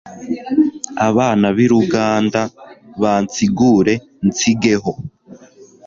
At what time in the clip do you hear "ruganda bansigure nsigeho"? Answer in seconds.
1.73-4.91